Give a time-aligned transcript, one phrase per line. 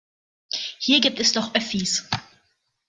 [0.79, 2.09] Hier gibt es doch Öffis.